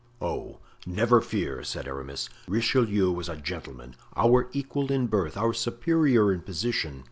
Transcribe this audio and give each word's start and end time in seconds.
"Oh! 0.19 0.57
never 0.87 1.21
fear," 1.21 1.63
said 1.63 1.87
Aramis. 1.87 2.27
"Richelieu 2.47 3.11
was 3.11 3.29
a 3.29 3.35
gentleman, 3.35 3.95
our 4.17 4.49
equal 4.51 4.91
in 4.91 5.05
birth, 5.05 5.37
our 5.37 5.53
superior 5.53 6.33
in 6.33 6.41
position. 6.41 6.99